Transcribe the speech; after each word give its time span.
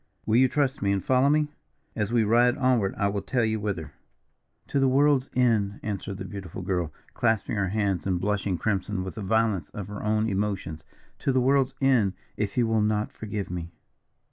Will 0.25 0.37
you 0.37 0.47
trust 0.47 0.81
me 0.81 0.91
and 0.91 1.03
follow 1.05 1.29
me? 1.29 1.49
As 1.95 2.11
we 2.11 2.23
ride 2.23 2.57
onward 2.57 2.95
I 2.97 3.07
will 3.07 3.21
tell 3.21 3.45
you 3.45 3.59
whither." 3.59 3.93
"To 4.69 4.79
the 4.79 4.87
world's 4.87 5.29
end," 5.35 5.79
answered 5.83 6.17
the 6.17 6.25
beautiful 6.25 6.63
girl, 6.63 6.91
clasping 7.13 7.55
her 7.55 7.67
hands 7.67 8.07
and 8.07 8.19
blushing 8.19 8.57
crimson 8.57 9.03
with 9.03 9.13
the 9.13 9.21
violence 9.21 9.69
of 9.75 9.89
her 9.89 10.01
own 10.03 10.27
emotions. 10.27 10.83
"To 11.19 11.31
the 11.31 11.39
world's 11.39 11.75
end, 11.81 12.13
if 12.35 12.57
you 12.57 12.65
will 12.65 12.81
not 12.81 13.11
forgive 13.13 13.51
me." 13.51 13.69